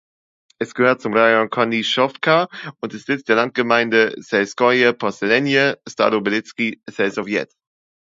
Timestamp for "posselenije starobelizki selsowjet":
4.93-7.53